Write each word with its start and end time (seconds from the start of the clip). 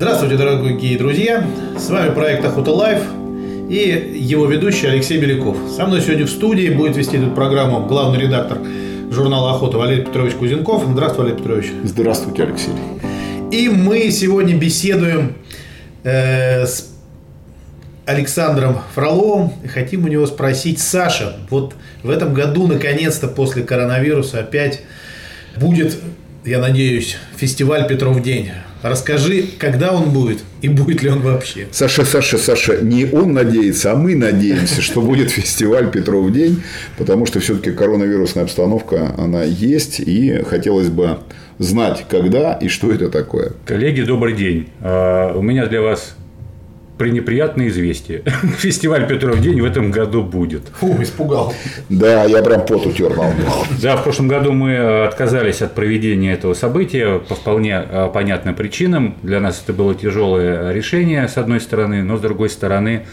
Здравствуйте, 0.00 0.36
дорогие 0.36 0.96
друзья! 0.96 1.44
С 1.76 1.90
вами 1.90 2.14
проект 2.14 2.44
Охота 2.44 2.70
Life 2.70 3.02
и 3.68 4.14
его 4.14 4.46
ведущий 4.46 4.86
Алексей 4.86 5.18
Беляков. 5.18 5.56
Со 5.76 5.86
мной 5.86 6.02
сегодня 6.02 6.24
в 6.24 6.30
студии 6.30 6.68
будет 6.68 6.96
вести 6.96 7.16
эту 7.16 7.32
программу 7.32 7.84
главный 7.84 8.20
редактор 8.20 8.58
журнала 9.10 9.56
«Охота» 9.56 9.76
Валерий 9.76 10.04
Петрович 10.04 10.34
Кузенков. 10.34 10.84
Здравствуй, 10.88 11.24
Валерий 11.24 11.42
Петрович. 11.42 11.72
Здравствуйте, 11.82 12.44
Алексей. 12.44 12.70
И 13.50 13.68
мы 13.68 14.08
сегодня 14.12 14.56
беседуем 14.56 15.34
э, 16.04 16.64
с 16.64 16.92
Александром 18.06 18.78
Фроловым 18.94 19.52
и 19.64 19.66
хотим 19.66 20.04
у 20.04 20.06
него 20.06 20.28
спросить, 20.28 20.78
Саша, 20.78 21.38
вот 21.50 21.74
в 22.04 22.10
этом 22.10 22.34
году 22.34 22.68
наконец-то 22.68 23.26
после 23.26 23.64
коронавируса 23.64 24.38
опять 24.38 24.80
будет, 25.56 25.98
я 26.44 26.58
надеюсь, 26.60 27.16
фестиваль 27.36 27.86
Петров 27.86 28.22
день. 28.22 28.50
Расскажи, 28.82 29.44
когда 29.58 29.92
он 29.92 30.10
будет 30.10 30.38
и 30.62 30.68
будет 30.68 31.02
ли 31.02 31.10
он 31.10 31.20
вообще? 31.20 31.66
Саша, 31.72 32.04
Саша, 32.04 32.38
Саша, 32.38 32.80
не 32.80 33.06
он 33.06 33.32
надеется, 33.32 33.92
а 33.92 33.96
мы 33.96 34.14
надеемся, 34.14 34.82
что 34.82 35.00
будет 35.00 35.30
фестиваль 35.30 35.90
Петров 35.90 36.32
день, 36.32 36.62
потому 36.96 37.26
что 37.26 37.40
все-таки 37.40 37.72
коронавирусная 37.72 38.44
обстановка, 38.44 39.14
она 39.18 39.42
есть, 39.42 39.98
и 39.98 40.42
хотелось 40.46 40.88
бы 40.88 41.18
знать, 41.58 42.06
когда 42.08 42.52
и 42.52 42.68
что 42.68 42.92
это 42.92 43.10
такое. 43.10 43.52
Коллеги, 43.64 44.02
добрый 44.02 44.34
день. 44.34 44.68
А, 44.80 45.34
у 45.34 45.42
меня 45.42 45.66
для 45.66 45.82
вас 45.82 46.14
пренеприятное 46.98 47.68
известие. 47.68 48.22
Фестиваль 48.58 49.06
Петров 49.06 49.40
день 49.40 49.60
в 49.60 49.64
этом 49.64 49.90
году 49.90 50.22
будет. 50.22 50.64
Фу, 50.80 50.96
испугал. 51.00 51.54
Да, 51.88 52.24
я 52.24 52.42
прям 52.42 52.66
пот 52.66 52.84
утер 52.84 53.16
на 53.16 53.32
Да, 53.80 53.96
в 53.96 54.02
прошлом 54.02 54.28
году 54.28 54.52
мы 54.52 54.72
э, 54.72 55.06
отказались 55.06 55.62
от 55.62 55.74
проведения 55.74 56.32
этого 56.32 56.54
события 56.54 57.20
по 57.20 57.34
вполне 57.34 57.80
э, 57.88 58.10
понятным 58.12 58.54
причинам. 58.54 59.16
Для 59.22 59.40
нас 59.40 59.62
это 59.62 59.72
было 59.72 59.94
тяжелое 59.94 60.72
решение, 60.72 61.26
с 61.28 61.38
одной 61.38 61.60
стороны, 61.60 62.02
но 62.02 62.16
с 62.16 62.20
другой 62.20 62.50
стороны, 62.50 63.06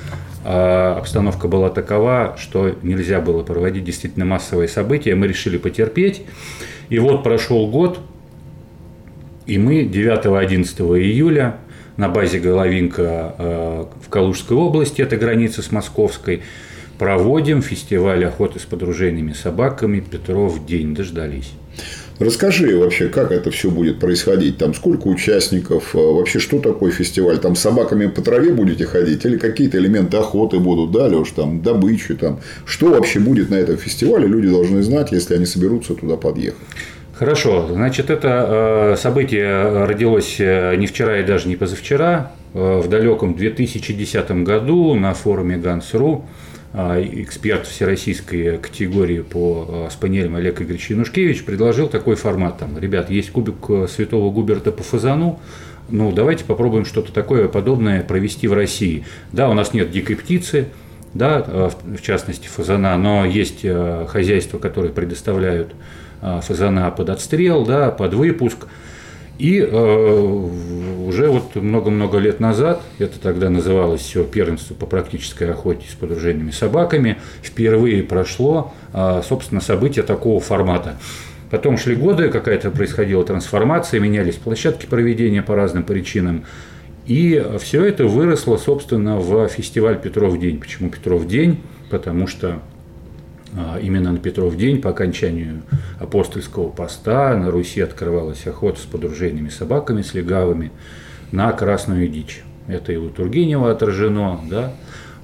э, 0.43 0.95
обстановка 0.97 1.47
была 1.47 1.69
такова, 1.69 2.35
что 2.39 2.75
нельзя 2.81 3.21
было 3.21 3.43
проводить 3.43 3.83
действительно 3.83 4.25
массовые 4.25 4.67
события. 4.67 5.15
Мы 5.15 5.27
решили 5.27 5.57
потерпеть. 5.57 6.23
И 6.89 6.99
вот 6.99 7.23
прошел 7.23 7.67
год, 7.67 7.99
и 9.45 9.57
мы 9.57 9.83
9-11 9.83 10.99
июля 10.99 11.57
на 11.97 12.09
базе 12.09 12.39
Головинка 12.39 13.35
э, 13.37 13.85
в 14.05 14.09
Калужской 14.09 14.57
области, 14.57 15.01
это 15.01 15.17
граница 15.17 15.61
с 15.61 15.71
Московской, 15.71 16.41
проводим 16.97 17.61
фестиваль 17.61 18.25
охоты 18.25 18.59
с 18.59 18.63
подружейными 18.63 19.33
собаками 19.33 19.99
«Петров 19.99 20.65
день». 20.65 20.95
Дождались. 20.95 21.51
Расскажи 22.17 22.77
вообще, 22.77 23.09
как 23.09 23.33
это 23.33 23.51
все 23.51 23.69
будет 23.69 23.99
происходить? 23.99 24.57
Там 24.57 24.73
сколько 24.73 25.07
участников? 25.07 25.93
Э, 25.93 25.97
вообще, 25.97 26.39
что 26.39 26.59
такое 26.59 26.91
фестиваль? 26.91 27.37
Там 27.39 27.55
с 27.55 27.59
собаками 27.59 28.07
по 28.07 28.21
траве 28.21 28.53
будете 28.53 28.85
ходить? 28.85 29.25
Или 29.25 29.37
какие-то 29.37 29.77
элементы 29.77 30.17
охоты 30.17 30.59
будут? 30.59 30.91
Да, 30.91 31.07
Леш, 31.07 31.31
там 31.31 31.61
добычи? 31.61 32.15
Там. 32.15 32.39
Что 32.65 32.87
вообще 32.87 33.19
будет 33.19 33.49
на 33.49 33.55
этом 33.55 33.75
фестивале? 33.75 34.27
Люди 34.27 34.47
должны 34.47 34.81
знать, 34.81 35.11
если 35.11 35.35
они 35.35 35.45
соберутся 35.45 35.93
туда 35.93 36.15
подъехать. 36.15 36.55
Хорошо, 37.17 37.69
значит, 37.71 38.09
это 38.09 38.93
э, 38.93 38.95
событие 38.97 39.85
родилось 39.85 40.35
э, 40.37 40.75
не 40.75 40.85
вчера 40.85 41.19
и 41.19 41.23
даже 41.23 41.47
не 41.47 41.55
позавчера. 41.55 42.33
Э, 42.53 42.81
в 42.83 42.89
далеком 42.89 43.35
2010 43.35 44.43
году 44.43 44.95
на 44.95 45.13
форуме 45.13 45.57
Гансру 45.57 46.25
эксперт 46.73 47.67
всероссийской 47.67 48.57
категории 48.57 49.21
по 49.21 49.87
спаниелям 49.89 50.35
Олег 50.35 50.61
Игоревич 50.61 50.89
Янушкевич 50.89 51.45
предложил 51.45 51.87
такой 51.87 52.17
формат. 52.17 52.57
Там, 52.57 52.77
ребят, 52.77 53.09
есть 53.09 53.31
кубик 53.31 53.89
святого 53.89 54.29
Губерта 54.29 54.73
по 54.73 54.83
фазану, 54.83 55.39
ну, 55.87 56.11
давайте 56.11 56.43
попробуем 56.43 56.83
что-то 56.83 57.13
такое 57.13 57.47
подобное 57.47 58.03
провести 58.03 58.49
в 58.49 58.53
России. 58.53 59.05
Да, 59.31 59.49
у 59.49 59.53
нас 59.53 59.71
нет 59.71 59.89
дикой 59.89 60.17
птицы, 60.17 60.67
да, 61.13 61.71
в 61.81 62.01
частности 62.01 62.49
фазана, 62.49 62.97
но 62.97 63.23
есть 63.23 63.65
хозяйства, 64.09 64.57
которые 64.57 64.91
предоставляют 64.91 65.73
а, 66.27 66.41
фазана 66.41 66.89
под 66.89 67.11
отстрел, 67.11 67.63
да, 67.65 67.91
под 67.91 68.15
выпуск. 68.15 68.65
И 69.37 69.59
э, 69.59 70.47
уже 71.07 71.29
вот 71.29 71.53
много-много 71.53 72.17
лет 72.17 72.39
назад, 72.39 72.81
это 72.97 73.19
тогда 73.19 73.51
называлось 73.51 74.01
все 74.01 74.23
первенство 74.23 74.73
по 74.73 74.87
практической 74.87 75.51
охоте 75.51 75.85
с 75.87 75.93
подружениями 75.93 76.49
собаками, 76.49 77.19
впервые 77.43 78.01
прошло, 78.01 78.73
э, 78.91 79.21
собственно, 79.23 79.61
событие 79.61 80.03
такого 80.03 80.39
формата. 80.39 80.97
Потом 81.51 81.77
шли 81.77 81.95
годы, 81.95 82.29
какая-то 82.29 82.71
происходила 82.71 83.23
трансформация, 83.23 83.99
менялись 83.99 84.35
площадки 84.35 84.87
проведения 84.87 85.43
по 85.43 85.53
разным 85.53 85.83
причинам. 85.83 86.45
И 87.05 87.45
все 87.59 87.85
это 87.85 88.05
выросло, 88.05 88.57
собственно, 88.57 89.17
в 89.17 89.47
фестиваль 89.49 90.01
Петров 90.01 90.39
день. 90.39 90.59
Почему 90.59 90.89
Петров 90.89 91.27
день? 91.27 91.61
Потому 91.91 92.25
что 92.25 92.61
именно 93.81 94.11
на 94.11 94.19
Петров 94.19 94.57
день 94.57 94.81
по 94.81 94.89
окончанию 94.89 95.61
апостольского 95.99 96.69
поста 96.69 97.35
на 97.35 97.51
Руси 97.51 97.81
открывалась 97.81 98.45
охота 98.47 98.79
с 98.79 98.83
подружениями 98.85 99.49
собаками, 99.49 100.01
с 100.01 100.13
легавыми 100.13 100.71
на 101.31 101.51
красную 101.51 102.07
дичь. 102.07 102.43
Это 102.67 102.91
и 102.91 102.97
у 102.97 103.09
Тургенева 103.09 103.71
отражено, 103.71 104.39
да, 104.49 104.73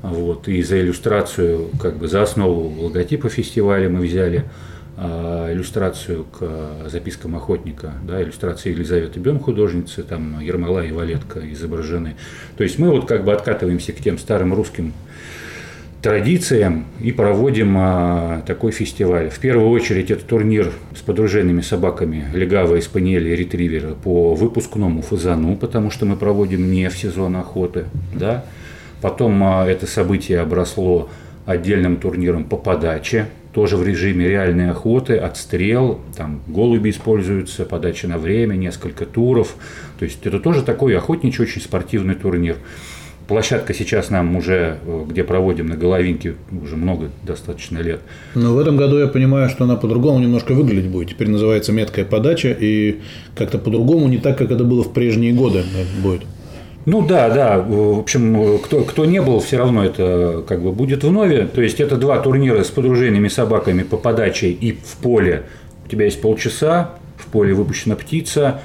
вот, 0.02 0.48
и 0.48 0.62
за 0.64 0.80
иллюстрацию, 0.80 1.70
как 1.80 1.98
бы 1.98 2.08
за 2.08 2.24
основу 2.24 2.82
логотипа 2.82 3.30
фестиваля 3.30 3.90
мы 3.90 4.02
взяли 4.02 4.46
а, 4.98 5.52
иллюстрацию 5.52 6.26
к 6.26 6.90
запискам 6.90 7.36
охотника, 7.36 7.94
да, 8.04 8.22
иллюстрации 8.22 8.72
Елизаветы 8.72 9.20
Бен, 9.20 9.40
художницы, 9.40 10.04
там 10.04 10.40
Ермола 10.40 10.86
и 10.86 10.92
Валетка 10.92 11.40
изображены. 11.52 12.16
То 12.58 12.64
есть 12.64 12.78
мы 12.78 12.90
вот 12.90 13.08
как 13.08 13.24
бы 13.24 13.32
откатываемся 13.32 13.94
к 13.94 13.98
тем 13.98 14.18
старым 14.18 14.54
русским 14.54 14.94
традициям 16.02 16.86
и 17.00 17.12
проводим 17.12 17.76
а, 17.78 18.42
такой 18.48 18.72
фестиваль. 18.72 19.30
В 19.30 19.40
первую 19.40 19.70
очередь 19.70 20.10
это 20.10 20.26
турнир 20.26 20.72
с 20.96 21.02
подруженными 21.02 21.62
собаками 21.62 22.26
легавы, 22.34 22.80
испаниели, 22.80 23.30
ретривера 23.30 23.94
по 23.94 24.34
выпускному 24.34 25.02
фазану, 25.02 25.56
потому 25.56 25.92
что 25.92 26.06
мы 26.06 26.16
проводим 26.16 26.72
не 26.72 26.90
в 26.90 26.98
сезон 26.98 27.36
охоты. 27.36 27.86
Да? 28.14 28.46
Потом 29.02 29.44
а, 29.44 29.66
это 29.68 29.86
событие 29.86 30.40
обросло 30.40 31.10
отдельным 31.46 31.98
турниром 31.98 32.46
по 32.46 32.58
подаче, 32.58 33.28
тоже 33.54 33.78
в 33.78 33.86
режиме 33.86 34.28
реальной 34.28 34.72
охоты, 34.72 35.18
отстрел, 35.18 36.00
там 36.16 36.42
голуби 36.48 36.90
используются, 36.90 37.66
подача 37.66 38.08
на 38.08 38.18
время, 38.18 38.56
несколько 38.56 39.06
туров. 39.06 39.56
То 40.00 40.06
есть 40.06 40.26
это 40.26 40.40
тоже 40.40 40.64
такой 40.64 40.98
охотничий, 40.98 41.44
очень 41.44 41.62
спортивный 41.62 42.16
турнир. 42.16 42.58
Площадка 43.32 43.74
сейчас 43.74 44.10
нам 44.10 44.36
уже, 44.36 44.80
э, 44.86 45.04
где 45.08 45.24
проводим 45.24 45.68
на 45.68 45.78
Головинке, 45.78 46.36
уже 46.52 46.76
много 46.76 47.12
достаточно 47.24 47.78
лет. 47.78 48.02
Но 48.36 48.54
в 48.54 48.60
этом 48.60 48.76
году 48.76 49.00
я 49.00 49.08
понимаю, 49.08 49.48
что 49.48 49.64
она 49.64 49.78
по-другому 49.78 50.20
немножко 50.20 50.52
выглядеть 50.52 50.90
будет. 50.90 51.12
Теперь 51.12 51.30
называется 51.30 51.72
меткая 51.72 52.04
подача, 52.04 52.50
и 52.50 53.00
как-то 53.34 53.58
по-другому, 53.58 54.10
не 54.10 54.18
так, 54.18 54.38
как 54.38 54.52
это 54.52 54.66
было 54.66 54.84
в 54.84 54.92
прежние 54.92 55.32
годы 55.32 55.64
будет. 56.04 56.24
Ну 56.86 57.08
да, 57.08 57.30
да. 57.30 57.58
В 57.58 58.00
общем, 58.00 58.58
кто, 58.58 58.84
кто 58.84 59.06
не 59.06 59.22
был, 59.22 59.40
все 59.40 59.60
равно 59.60 59.86
это 59.86 60.44
как 60.46 60.62
бы 60.62 60.74
будет 60.74 61.06
вновь. 61.06 61.54
То 61.54 61.62
есть 61.62 61.80
это 61.80 61.96
два 61.96 62.20
турнира 62.20 62.62
с 62.62 62.68
подруженными 62.70 63.30
собаками 63.30 63.84
по 63.84 63.96
подаче 63.96 64.50
и 64.50 64.74
в 64.74 64.98
поле. 65.02 65.44
У 65.86 65.88
тебя 65.90 66.04
есть 66.04 66.20
полчаса, 66.20 66.96
в 67.16 67.28
поле 67.28 67.54
выпущена 67.54 67.96
птица, 67.96 68.60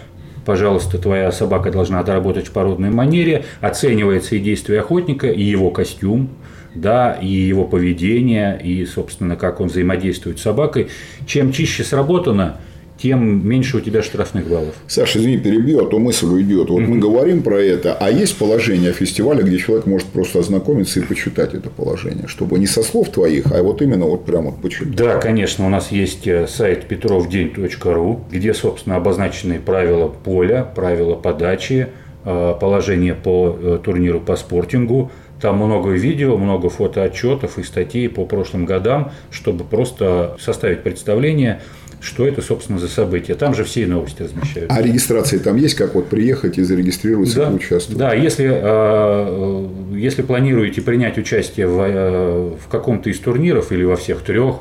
пожалуйста, 0.47 0.97
твоя 0.97 1.31
собака 1.33 1.71
должна 1.71 2.01
отработать 2.01 2.47
в 2.47 2.53
породной 2.53 2.91
манере, 2.91 3.45
оценивается 3.61 4.37
и 4.37 4.39
действие 4.39 4.81
охотника, 4.81 5.27
и 5.27 5.43
его 5.43 5.71
костюм, 5.71 6.31
да, 6.75 7.13
и 7.13 7.27
его 7.27 7.65
поведение, 7.65 8.59
и, 8.63 8.87
собственно, 8.87 9.37
как 9.37 9.61
он 9.61 9.69
взаимодействует 9.69 10.39
с 10.39 10.43
собакой. 10.43 10.89
Чем 11.27 11.53
чище 11.53 11.83
сработано, 11.83 12.59
тем 12.99 13.47
меньше 13.47 13.77
у 13.77 13.81
тебя 13.81 14.03
штрафных 14.03 14.49
баллов. 14.49 14.75
Саша, 14.87 15.19
извини, 15.19 15.39
перебью, 15.39 15.85
а 15.85 15.89
то 15.89 15.99
мысль 15.99 16.27
уйдет. 16.27 16.71
Вот 16.71 16.81
mm-hmm. 16.81 16.87
мы 16.87 16.99
говорим 16.99 17.43
про 17.43 17.61
это, 17.61 17.95
а 17.99 18.11
есть 18.11 18.37
положение 18.39 18.93
фестиваля, 18.93 19.43
где 19.43 19.59
человек 19.59 19.87
может 19.87 20.09
просто 20.09 20.41
ознакомиться 20.41 21.01
и 21.01 21.03
почитать 21.03 21.55
это 21.55 21.71
положение, 21.71 22.27
чтобы 22.27 22.59
не 22.59 22.67
со 22.67 22.83
слов 22.83 23.11
твоих, 23.11 23.53
а 23.53 23.63
вот 23.63 23.83
именно 23.83 24.07
вот 24.07 24.25
прямо 24.25 24.51
вот 24.51 24.63
почитать. 24.63 24.95
Да, 24.97 25.19
конечно, 25.19 25.67
у 25.67 25.69
нас 25.69 25.93
есть 25.93 26.27
э, 26.27 26.47
сайт 26.47 26.87
петровдень.ру, 26.87 28.21
где, 28.31 28.55
собственно, 28.55 28.97
обозначены 28.97 29.59
правила 29.59 30.09
поля, 30.09 30.67
правила 30.75 31.15
подачи, 31.15 31.89
э, 32.25 32.55
положение 32.61 33.15
по 33.15 33.57
э, 33.59 33.79
турниру 33.83 34.21
по 34.21 34.37
спортингу, 34.37 35.11
там 35.41 35.57
много 35.57 35.91
видео, 35.91 36.37
много 36.39 36.71
фотоотчетов 36.71 37.59
и 37.59 37.63
статей 37.63 38.09
по 38.09 38.25
прошлым 38.25 38.65
годам, 38.65 39.13
чтобы 39.31 39.65
просто 39.65 40.37
составить 40.41 40.83
представление, 40.83 41.61
что 42.07 42.27
это, 42.27 42.41
собственно, 42.41 42.79
за 42.79 42.89
событие. 42.89 43.37
Там 43.37 43.55
же 43.55 43.65
все 43.65 43.85
новости 43.87 44.23
размещаются. 44.23 44.75
А 44.75 44.81
регистрации 44.81 45.39
там 45.39 45.57
есть, 45.57 45.75
как 45.75 45.95
вот 45.95 46.07
приехать 46.07 46.57
и 46.57 46.63
зарегистрироваться 46.63 47.41
да, 47.41 47.51
и 47.51 47.55
участвовать? 47.55 47.99
Да, 47.99 48.15
если, 48.15 48.49
а, 48.49 49.69
если 49.93 50.23
планируете 50.23 50.83
принять 50.83 51.19
участие 51.19 51.67
в, 51.67 51.79
а, 51.81 52.57
в 52.57 52.69
каком-то 52.69 53.11
из 53.11 53.19
турниров 53.19 53.73
или 53.73 53.83
во 53.83 53.97
всех 53.97 54.23
трех, 54.23 54.57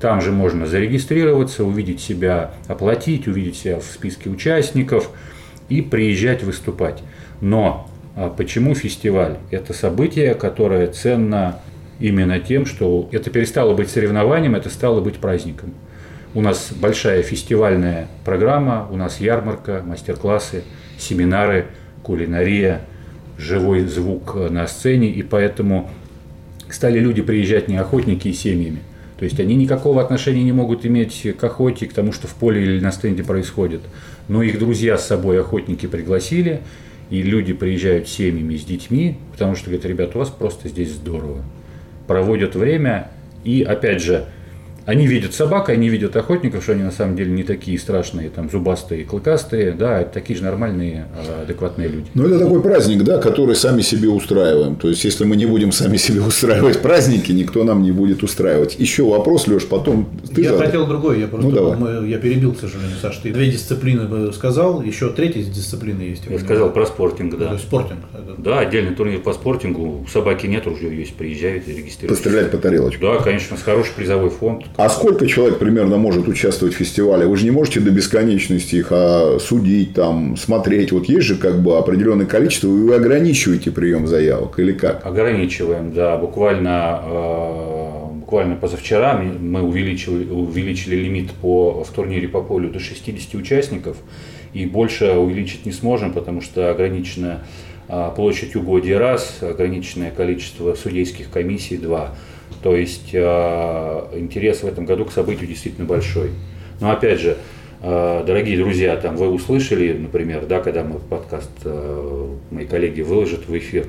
там 0.00 0.20
же 0.20 0.32
можно 0.32 0.66
зарегистрироваться, 0.66 1.62
увидеть 1.64 2.00
себя, 2.00 2.54
оплатить, 2.66 3.28
увидеть 3.28 3.56
себя 3.56 3.78
в 3.78 3.84
списке 3.84 4.28
участников 4.28 5.10
и 5.68 5.82
приезжать 5.82 6.42
выступать. 6.42 7.02
Но 7.40 7.88
а 8.16 8.30
почему 8.30 8.74
фестиваль? 8.74 9.36
Это 9.52 9.72
событие, 9.72 10.34
которое 10.34 10.88
ценно 10.88 11.60
именно 12.00 12.40
тем, 12.40 12.66
что 12.66 13.08
это 13.12 13.30
перестало 13.30 13.74
быть 13.74 13.90
соревнованием, 13.90 14.56
это 14.56 14.70
стало 14.70 15.00
быть 15.00 15.18
праздником. 15.18 15.72
У 16.32 16.42
нас 16.42 16.72
большая 16.72 17.24
фестивальная 17.24 18.06
программа, 18.24 18.86
у 18.88 18.96
нас 18.96 19.20
ярмарка, 19.20 19.82
мастер-классы, 19.84 20.62
семинары, 20.96 21.66
кулинария, 22.04 22.82
живой 23.36 23.84
звук 23.86 24.36
на 24.48 24.68
сцене, 24.68 25.10
и 25.10 25.22
поэтому 25.22 25.90
стали 26.68 27.00
люди 27.00 27.20
приезжать 27.20 27.66
не 27.66 27.76
охотники 27.76 28.28
и 28.28 28.32
семьями. 28.32 28.78
То 29.18 29.24
есть 29.24 29.40
они 29.40 29.56
никакого 29.56 30.00
отношения 30.00 30.44
не 30.44 30.52
могут 30.52 30.86
иметь 30.86 31.26
к 31.36 31.42
охоте, 31.42 31.86
к 31.86 31.92
тому, 31.92 32.12
что 32.12 32.28
в 32.28 32.34
поле 32.36 32.62
или 32.62 32.80
на 32.80 32.92
стенде 32.92 33.24
происходит. 33.24 33.80
Но 34.28 34.42
их 34.42 34.58
друзья 34.58 34.96
с 34.98 35.06
собой 35.08 35.40
охотники 35.40 35.86
пригласили, 35.86 36.60
и 37.10 37.22
люди 37.22 37.52
приезжают 37.52 38.08
с 38.08 38.12
семьями, 38.12 38.56
с 38.56 38.64
детьми, 38.64 39.18
потому 39.32 39.56
что 39.56 39.66
говорят, 39.66 39.84
ребята, 39.84 40.16
у 40.16 40.20
вас 40.20 40.30
просто 40.30 40.68
здесь 40.68 40.92
здорово. 40.92 41.42
Проводят 42.06 42.54
время, 42.54 43.10
и 43.42 43.62
опять 43.62 44.00
же, 44.00 44.26
они 44.86 45.06
видят 45.06 45.34
собак, 45.34 45.68
они 45.68 45.88
видят 45.88 46.16
охотников, 46.16 46.62
что 46.62 46.72
они 46.72 46.82
на 46.82 46.90
самом 46.90 47.16
деле 47.16 47.30
не 47.30 47.42
такие 47.42 47.78
страшные, 47.78 48.30
там, 48.30 48.50
зубастые, 48.50 49.04
клыкастые, 49.04 49.72
да, 49.72 50.00
это 50.00 50.12
такие 50.12 50.38
же 50.38 50.44
нормальные, 50.44 51.06
а, 51.14 51.42
адекватные 51.42 51.88
люди. 51.88 52.06
Ну, 52.14 52.26
это 52.26 52.38
такой 52.38 52.62
праздник, 52.62 53.02
да, 53.04 53.18
который 53.18 53.54
сами 53.54 53.82
себе 53.82 54.08
устраиваем. 54.08 54.76
То 54.76 54.88
есть, 54.88 55.04
если 55.04 55.24
мы 55.24 55.36
не 55.36 55.46
будем 55.46 55.72
сами 55.72 55.96
себе 55.96 56.20
устраивать 56.20 56.80
праздники, 56.80 57.32
никто 57.32 57.64
нам 57.64 57.82
не 57.82 57.92
будет 57.92 58.22
устраивать. 58.22 58.76
Еще 58.78 59.04
вопрос, 59.04 59.46
Леш, 59.46 59.66
потом 59.66 60.08
ты 60.34 60.42
Я 60.42 60.50
задал. 60.50 60.66
хотел 60.66 60.86
другой, 60.86 61.20
я 61.20 61.26
просто, 61.28 61.48
ну, 61.48 61.54
давай. 61.54 62.08
я 62.08 62.18
перебил, 62.18 62.54
к 62.54 62.60
сожалению, 62.60 62.96
Саш, 63.00 63.18
ты 63.18 63.32
две 63.32 63.50
дисциплины 63.50 64.32
сказал, 64.32 64.82
еще 64.82 65.10
третья 65.10 65.42
дисциплина 65.42 66.00
есть. 66.02 66.22
Я 66.28 66.38
сказал 66.38 66.70
про 66.72 66.86
спортинг, 66.86 67.36
да. 67.38 67.58
спортинг. 67.58 68.00
Да, 68.38 68.60
отдельный 68.60 68.94
турнир 68.94 69.20
по 69.20 69.32
спортингу, 69.32 70.06
собаки 70.12 70.46
нет, 70.46 70.66
ружье 70.66 70.96
есть, 70.96 71.14
приезжают 71.14 71.68
и 71.68 71.72
регистрируются. 71.72 72.24
Пострелять 72.24 72.50
по 72.50 72.58
тарелочку. 72.58 73.02
Да, 73.02 73.18
конечно, 73.18 73.56
с 73.56 73.62
хороший 73.62 73.92
призовой 73.94 74.30
фонд. 74.30 74.64
А 74.76 74.88
сколько 74.88 75.26
человек 75.26 75.58
примерно 75.58 75.96
может 75.98 76.26
участвовать 76.28 76.74
в 76.74 76.78
фестивале? 76.78 77.26
Вы 77.26 77.36
же 77.36 77.44
не 77.44 77.50
можете 77.50 77.80
до 77.80 77.90
бесконечности 77.90 78.76
их 78.76 78.88
а, 78.90 79.38
судить, 79.38 79.94
там, 79.94 80.36
смотреть. 80.36 80.92
Вот 80.92 81.06
есть 81.06 81.26
же 81.26 81.36
как 81.36 81.62
бы 81.62 81.76
определенное 81.76 82.26
количество, 82.26 82.68
и 82.68 82.70
вы 82.70 82.94
ограничиваете 82.94 83.70
прием 83.70 84.06
заявок 84.06 84.58
или 84.58 84.72
как? 84.72 85.04
Ограничиваем, 85.04 85.92
да. 85.92 86.16
Буквально, 86.16 87.00
э, 87.04 87.90
буквально 88.20 88.56
позавчера 88.56 89.20
мы 89.20 89.62
увеличили, 89.62 90.30
увеличили 90.30 90.96
лимит 90.96 91.32
по, 91.32 91.84
в 91.84 91.90
турнире 91.90 92.28
по 92.28 92.40
полю 92.40 92.70
до 92.70 92.78
60 92.78 93.34
участников. 93.34 93.96
И 94.54 94.66
больше 94.66 95.12
увеличить 95.12 95.66
не 95.66 95.72
сможем, 95.72 96.12
потому 96.12 96.40
что 96.40 96.70
ограничена 96.70 97.44
площадь 98.16 98.54
угодья 98.56 98.98
раз, 98.98 99.38
ограниченное 99.42 100.10
количество 100.10 100.74
судейских 100.74 101.30
комиссий 101.30 101.76
два. 101.76 102.14
То 102.62 102.76
есть 102.76 103.10
э, 103.12 104.04
интерес 104.14 104.62
в 104.62 104.66
этом 104.66 104.84
году 104.84 105.06
к 105.06 105.12
событию 105.12 105.46
действительно 105.46 105.86
большой. 105.86 106.30
Но 106.80 106.90
опять 106.90 107.20
же, 107.20 107.38
э, 107.82 108.24
дорогие 108.26 108.58
друзья, 108.58 108.96
там 108.96 109.16
вы 109.16 109.28
услышали, 109.28 109.92
например, 109.92 110.46
да, 110.46 110.60
когда 110.60 110.84
мы 110.84 110.98
подкаст 110.98 111.50
э, 111.64 112.28
мои 112.50 112.66
коллеги 112.66 113.00
выложат 113.00 113.48
в 113.48 113.56
эфир, 113.56 113.86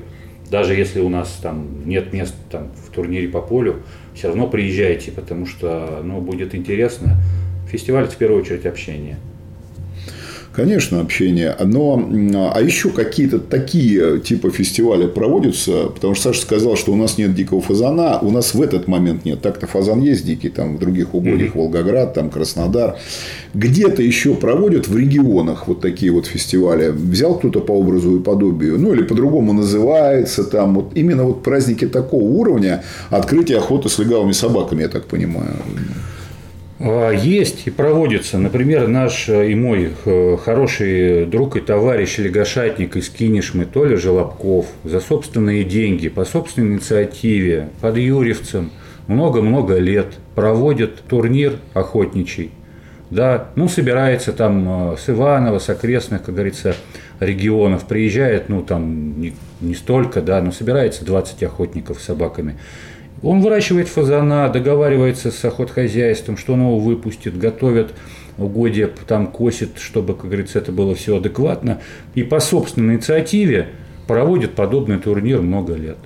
даже 0.50 0.74
если 0.74 1.00
у 1.00 1.08
нас 1.08 1.38
там 1.42 1.86
нет 1.86 2.12
мест 2.12 2.34
там, 2.50 2.70
в 2.86 2.90
турнире 2.92 3.28
по 3.28 3.40
полю, 3.40 3.76
все 4.14 4.28
равно 4.28 4.46
приезжайте, 4.46 5.10
потому 5.10 5.46
что 5.46 6.00
ну, 6.02 6.20
будет 6.20 6.54
интересно. 6.54 7.16
Фестиваль 7.70 8.06
в 8.06 8.16
первую 8.16 8.40
очередь 8.40 8.66
общение. 8.66 9.16
Конечно, 10.54 11.00
общение. 11.00 11.56
Но, 11.64 12.52
а 12.54 12.60
еще 12.60 12.90
какие-то 12.90 13.38
такие 13.38 14.20
типа 14.20 14.50
фестиваля 14.50 15.06
проводятся, 15.08 15.86
потому 15.86 16.14
что 16.14 16.24
Саша 16.24 16.42
сказал, 16.42 16.76
что 16.76 16.92
у 16.92 16.96
нас 16.96 17.16
нет 17.16 17.34
дикого 17.34 17.62
фазана, 17.62 18.18
у 18.20 18.30
нас 18.30 18.52
в 18.52 18.60
этот 18.60 18.86
момент 18.86 19.24
нет. 19.24 19.40
Так-то 19.40 19.66
фазан 19.66 20.02
есть 20.02 20.26
дикий, 20.26 20.50
там 20.50 20.76
в 20.76 20.78
других 20.78 21.14
угодьях. 21.14 21.54
Волгоград, 21.54 22.14
там 22.14 22.28
Краснодар. 22.30 22.98
Где-то 23.54 24.02
еще 24.02 24.34
проводят 24.34 24.88
в 24.88 24.96
регионах 24.96 25.68
вот 25.68 25.80
такие 25.80 26.12
вот 26.12 26.26
фестивали. 26.26 26.88
Взял 26.88 27.38
кто-то 27.38 27.60
по 27.60 27.72
образу 27.72 28.16
и 28.16 28.22
подобию, 28.22 28.78
ну 28.78 28.92
или 28.92 29.02
по-другому 29.02 29.52
называется 29.52 30.44
там. 30.44 30.74
Вот 30.74 30.92
именно 30.94 31.24
вот 31.24 31.42
праздники 31.42 31.86
такого 31.86 32.24
уровня 32.24 32.84
открытие 33.10 33.58
охоты 33.58 33.88
с 33.88 33.98
легавыми 33.98 34.32
собаками, 34.32 34.82
я 34.82 34.88
так 34.88 35.06
понимаю. 35.06 35.56
А, 36.84 37.10
есть 37.12 37.68
и 37.68 37.70
проводится. 37.70 38.38
Например, 38.38 38.88
наш 38.88 39.28
э, 39.28 39.52
и 39.52 39.54
мой 39.54 39.92
э, 40.04 40.36
хороший 40.44 41.26
друг 41.26 41.56
и 41.56 41.60
товарищ 41.60 42.18
лягошатник 42.18 42.96
из 42.96 43.08
Кинешмы 43.08 43.66
Толя 43.66 43.96
Желобков 43.96 44.66
за 44.82 44.98
собственные 44.98 45.62
деньги, 45.62 46.08
по 46.08 46.24
собственной 46.24 46.74
инициативе, 46.74 47.68
под 47.80 47.98
Юрьевцем 47.98 48.72
много-много 49.06 49.78
лет 49.78 50.14
проводит 50.34 51.02
турнир 51.02 51.58
охотничий. 51.72 52.50
Да, 53.10 53.50
ну, 53.54 53.68
собирается 53.68 54.32
там 54.32 54.94
э, 54.94 54.96
с 54.96 55.08
Иванова, 55.08 55.60
с 55.60 55.68
окрестных, 55.68 56.24
как 56.24 56.34
говорится, 56.34 56.74
регионов, 57.20 57.86
приезжает, 57.86 58.48
ну, 58.48 58.62
там 58.62 59.20
не, 59.20 59.34
не 59.60 59.74
столько, 59.76 60.20
да, 60.20 60.42
но 60.42 60.50
собирается 60.50 61.04
20 61.04 61.44
охотников 61.44 62.00
с 62.00 62.06
собаками. 62.06 62.56
Он 63.22 63.40
выращивает 63.40 63.88
фазана, 63.88 64.48
договаривается 64.48 65.30
с 65.30 65.44
охотхозяйством, 65.44 66.36
что 66.36 66.54
он 66.54 66.60
его 66.60 66.78
выпустит, 66.78 67.38
готовят 67.38 67.92
угодья, 68.36 68.90
там 69.06 69.28
косит, 69.28 69.78
чтобы, 69.78 70.14
как 70.14 70.26
говорится, 70.26 70.58
это 70.58 70.72
было 70.72 70.94
все 70.94 71.16
адекватно. 71.16 71.80
И 72.14 72.24
по 72.24 72.40
собственной 72.40 72.94
инициативе 72.94 73.68
проводит 74.08 74.52
подобный 74.54 74.98
турнир 74.98 75.40
много 75.40 75.74
лет. 75.74 75.98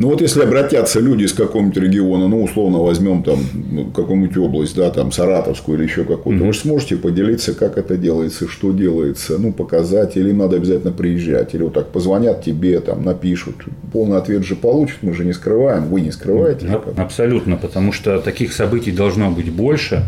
Ну 0.00 0.08
вот 0.08 0.22
если 0.22 0.42
обратятся 0.42 0.98
люди 0.98 1.24
из 1.24 1.34
какого-нибудь 1.34 1.76
региона, 1.76 2.26
ну 2.26 2.42
условно 2.42 2.78
возьмем 2.78 3.22
там 3.22 3.38
ну, 3.70 3.90
какую-нибудь 3.90 4.34
область, 4.38 4.74
да, 4.74 4.88
там 4.88 5.12
Саратовскую 5.12 5.76
или 5.76 5.84
еще 5.84 6.04
какую-то, 6.04 6.42
mm-hmm. 6.42 6.46
вы 6.46 6.54
сможете 6.54 6.96
поделиться, 6.96 7.52
как 7.52 7.76
это 7.76 7.98
делается, 7.98 8.48
что 8.48 8.72
делается, 8.72 9.36
ну 9.36 9.52
показать, 9.52 10.16
или 10.16 10.32
надо 10.32 10.56
обязательно 10.56 10.90
приезжать, 10.90 11.54
или 11.54 11.64
вот 11.64 11.74
так 11.74 11.88
позвонят 11.88 12.42
тебе, 12.42 12.80
там 12.80 13.04
напишут, 13.04 13.56
полный 13.92 14.16
ответ 14.16 14.42
же 14.42 14.56
получат, 14.56 14.96
мы 15.02 15.12
же 15.12 15.26
не 15.26 15.34
скрываем, 15.34 15.84
вы 15.88 16.00
не 16.00 16.12
скрываете. 16.12 16.64
Mm-hmm. 16.64 16.98
Абсолютно, 16.98 17.58
потому 17.58 17.92
что 17.92 18.20
таких 18.20 18.54
событий 18.54 18.92
должно 18.92 19.30
быть 19.30 19.52
больше. 19.52 20.04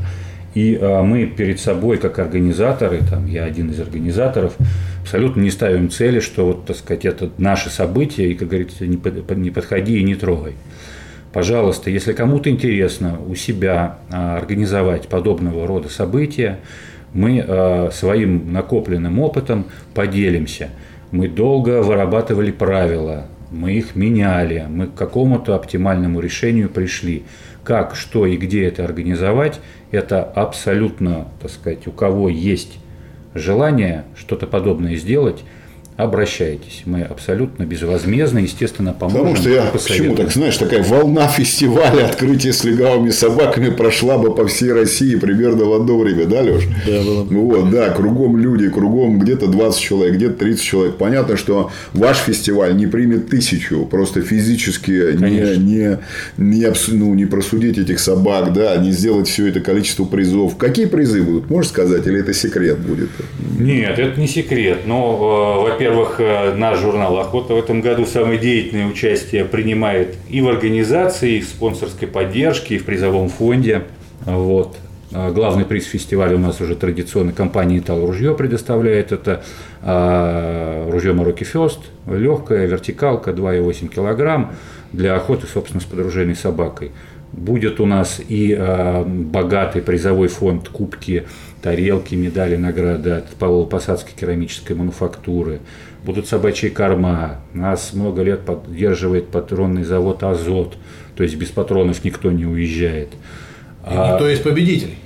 И 0.55 0.79
а, 0.81 1.03
мы 1.03 1.27
перед 1.27 1.61
собой, 1.61 1.97
как 1.99 2.19
организаторы, 2.19 3.01
там, 3.09 3.27
я 3.27 3.45
один 3.45 3.71
из 3.71 3.81
организаторов, 3.81 4.55
абсолютно 5.03 5.41
не 5.41 5.51
ставим 5.51 5.91
цели, 5.91 6.21
что 6.21 6.47
вот, 6.47 6.67
так 6.67 6.77
сказать, 6.77 7.05
это 7.05 7.31
наше 7.39 7.71
событие, 7.71 8.31
и, 8.31 8.35
как 8.35 8.49
говорится, 8.49 8.87
не, 8.87 9.51
подходи 9.51 9.99
и 9.99 10.03
не 10.03 10.15
трогай. 10.15 10.55
Пожалуйста, 11.33 11.91
если 11.91 12.13
кому-то 12.13 12.51
интересно 12.51 13.19
у 13.27 13.35
себя 13.35 13.99
а, 14.11 14.37
организовать 14.37 15.09
подобного 15.09 15.67
рода 15.67 15.89
события, 15.89 16.59
мы 17.15 17.45
а, 17.47 17.91
своим 17.91 18.53
накопленным 18.53 19.19
опытом 19.19 19.67
поделимся. 19.95 20.71
Мы 21.11 21.29
долго 21.29 21.83
вырабатывали 21.83 22.51
правила, 22.51 23.27
мы 23.51 23.73
их 23.73 23.95
меняли, 23.95 24.67
мы 24.69 24.87
к 24.87 24.95
какому-то 24.95 25.55
оптимальному 25.55 26.21
решению 26.21 26.69
пришли. 26.69 27.25
Как, 27.65 27.95
что 27.95 28.27
и 28.27 28.37
где 28.37 28.65
это 28.65 28.85
организовать, 28.85 29.61
это 29.93 30.25
абсолютно, 30.25 31.29
так 31.41 31.51
сказать, 31.51 31.87
у 31.87 31.93
кого 31.93 32.29
есть 32.29 32.79
желание 33.35 34.05
что-то 34.17 34.47
подобное 34.47 34.97
сделать, 34.97 35.45
обращайтесь. 35.97 36.83
Мы 36.85 37.03
абсолютно 37.03 37.65
безвозмездно, 37.65 38.39
естественно, 38.39 38.93
поможем. 38.93 39.21
Потому 39.21 39.37
что 39.37 39.51
я 39.51 39.63
почему 39.67 40.17
так, 40.17 40.33
знаешь, 40.33 40.57
такая 40.57 40.83
волна 40.83 41.29
фестиваля 41.29 42.07
открытия 42.07 42.53
с 42.53 42.65
легавыми 42.65 43.11
собаками 43.11 43.71
прошла 43.71 44.19
бы 44.19 44.35
по 44.35 44.47
всей 44.47 44.73
России 44.73 45.17
примерно 45.17 45.65
в 45.65 45.73
одно 45.73 45.99
время, 45.99 46.27
да, 46.27 46.41
Леш? 46.41 46.65
Да, 46.87 47.03
было 47.03 47.25
бы. 47.25 47.41
Вот, 47.41 47.71
да, 47.71 47.91
кругом 47.91 48.37
люди, 48.39 48.69
кругом 48.69 49.19
где-то 49.19 49.47
20 49.47 49.81
человек, 49.81 50.15
где-то 50.15 50.35
30 50.39 50.63
человек. 50.63 50.97
Понятно, 50.97 51.37
что 51.37 51.71
ваш 51.93 52.19
фестиваль 52.19 52.77
не 52.77 52.87
примет 52.87 53.29
тысячу, 53.29 53.85
просто 53.85 54.23
физически 54.23 55.17
не, 55.17 55.57
не, 55.59 55.99
не, 56.39 56.73
ну, 56.89 57.15
не 57.15 57.27
просудить 57.27 57.79
этих 57.79 58.01
собак, 58.01 58.53
да, 58.53 58.77
не 58.77 58.93
сделать 58.93 59.29
все 59.29 59.49
это 59.49 59.61
количество 59.61 60.05
призов. 60.05 60.57
Какие 60.57 60.87
призы 60.87 61.23
будут, 61.23 61.51
можешь 61.51 61.71
сказать, 61.71 62.07
или 62.07 62.21
это 62.21 62.33
секрет 62.33 62.79
будет? 62.79 63.11
Нет, 63.59 63.99
это 63.99 64.19
не 64.19 64.27
секрет. 64.27 64.81
Но, 64.87 65.59
э, 65.59 65.71
во-первых, 65.71 65.82
во-первых, 65.83 66.21
э, 66.21 66.55
наш 66.55 66.79
журнал 66.79 67.19
«Охота» 67.19 67.55
в 67.55 67.59
этом 67.59 67.81
году 67.81 68.07
самое 68.07 68.39
деятельное 68.39 68.87
участие 68.87 69.45
принимает 69.45 70.15
и 70.29 70.41
в 70.41 70.49
организации, 70.49 71.39
и 71.39 71.41
в 71.41 71.45
спонсорской 71.45 72.07
поддержке, 72.07 72.77
и 72.77 72.79
в 72.79 72.85
призовом 72.85 73.29
фонде. 73.29 73.83
Вот. 74.25 74.77
А 75.13 75.33
главный 75.33 75.65
приз 75.65 75.87
фестиваля 75.87 76.37
у 76.37 76.39
нас 76.39 76.61
уже 76.61 76.77
традиционно 76.77 77.33
компания 77.33 77.79
«Итал 77.79 78.07
Ружье» 78.07 78.33
предоставляет. 78.37 79.11
Это 79.11 79.43
а, 79.83 80.89
ружье 80.89 81.15
Мароки 81.15 81.43
Фест, 81.43 81.81
легкая 82.07 82.67
вертикалка 82.67 83.33
2,8 83.33 83.89
килограмм 83.89 84.53
для 84.93 85.17
охоты, 85.17 85.49
собственно, 85.53 85.81
с 85.81 85.85
подружейной 85.85 86.37
собакой. 86.37 86.93
Будет 87.33 87.81
у 87.81 87.87
нас 87.87 88.21
и 88.29 88.55
э, 88.57 89.05
богатый 89.05 89.81
призовой 89.81 90.29
фонд 90.29 90.69
кубки, 90.69 91.25
тарелки, 91.63 92.15
медали, 92.15 92.57
награды 92.57 93.11
от 93.11 93.27
Павлово-Посадской 93.39 94.13
керамической 94.19 94.77
мануфактуры. 94.77 95.61
Будут 96.05 96.27
собачьи 96.27 96.69
корма. 96.69 97.41
Нас 97.55 97.93
много 97.93 98.23
лет 98.23 98.41
поддерживает 98.41 99.29
патронный 99.29 99.85
завод 99.85 100.23
«Азот». 100.23 100.75
То 101.17 101.23
есть 101.23 101.37
без 101.37 101.49
патронов 101.49 102.03
никто 102.05 102.33
не 102.33 102.45
уезжает. 102.45 103.09
И 103.89 103.95
никто 103.95 104.29
из 104.29 104.41
победителей. 104.41 104.99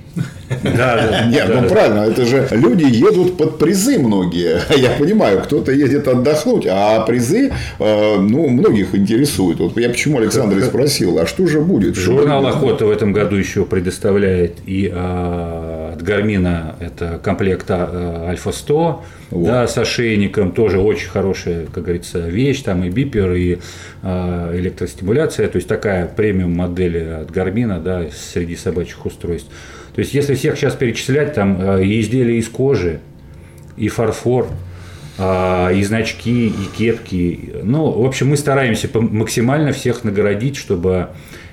Да, 0.63 1.25
Нет, 1.31 1.49
ну 1.53 1.67
правильно, 1.67 1.99
это 1.99 2.25
же 2.25 2.47
люди 2.51 2.85
едут 2.85 3.37
под 3.37 3.59
призы 3.59 3.99
многие. 3.99 4.61
Я 4.77 4.91
понимаю, 4.91 5.41
кто-то 5.43 5.71
едет 5.71 6.07
отдохнуть, 6.07 6.65
а 6.69 7.01
призы, 7.01 7.51
э, 7.79 8.15
ну, 8.19 8.47
многих 8.49 8.95
интересуют. 8.95 9.59
Вот 9.59 9.77
я 9.77 9.89
почему 9.89 10.17
Александр 10.17 10.57
и 10.57 10.61
спросил, 10.63 11.19
а 11.19 11.25
что 11.25 11.45
же 11.47 11.61
будет? 11.61 11.95
Журнал 11.95 12.45
«Охота» 12.45 12.85
в 12.85 12.91
этом 12.91 13.13
году 13.13 13.35
еще 13.35 13.65
предоставляет 13.65 14.57
и 14.65 14.91
а, 14.93 15.76
от 15.97 16.03
Гармина 16.03 16.75
это 16.79 17.19
комплект 17.21 17.65
а, 17.69 18.27
Альфа-100, 18.29 18.99
вот. 19.31 19.45
да, 19.45 19.67
с 19.67 19.77
ошейником, 19.77 20.51
тоже 20.51 20.79
очень 20.79 21.09
хорошая, 21.09 21.65
как 21.65 21.83
говорится, 21.83 22.19
вещь, 22.19 22.61
там 22.61 22.83
и 22.83 22.89
бипер, 22.89 23.33
и 23.33 23.57
а, 24.03 24.55
электростимуляция, 24.55 25.47
то 25.47 25.55
есть 25.57 25.67
такая 25.67 26.05
премиум 26.05 26.55
модель 26.55 27.11
от 27.13 27.31
Гармина, 27.31 27.79
да, 27.79 28.05
среди 28.11 28.55
собачьих 28.55 29.05
устройств. 29.05 29.49
То 29.95 29.99
есть, 29.99 30.13
если 30.13 30.35
всех 30.35 30.57
сейчас 30.57 30.75
перечислять, 30.75 31.33
там 31.33 31.57
э, 31.59 31.83
и 31.83 31.99
изделия 32.01 32.37
из 32.37 32.47
кожи, 32.49 32.99
и 33.77 33.87
фарфор, 33.87 34.47
а, 35.17 35.71
и 35.71 35.83
значки, 35.83 36.49
и 36.49 36.77
кепки. 36.77 37.55
Ну, 37.63 37.89
в 37.89 38.05
общем, 38.05 38.27
мы 38.27 38.37
стараемся 38.37 38.87
максимально 38.93 39.71
всех 39.71 40.03
наградить, 40.03 40.55
чтобы 40.55 41.07
Э, 41.07 41.46